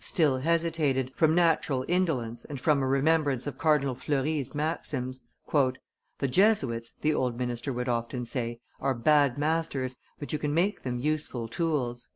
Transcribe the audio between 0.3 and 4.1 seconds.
hesitated, from natural indolence and from remembrance of Cardinal